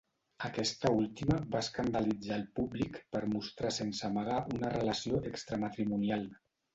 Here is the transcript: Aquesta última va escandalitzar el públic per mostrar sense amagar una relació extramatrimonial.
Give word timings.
Aquesta 0.47 0.91
última 0.99 1.35
va 1.55 1.59
escandalitzar 1.65 2.33
el 2.41 2.45
públic 2.59 2.97
per 3.15 3.21
mostrar 3.33 3.71
sense 3.75 4.01
amagar 4.09 4.39
una 4.57 4.73
relació 4.77 5.21
extramatrimonial. 5.33 6.25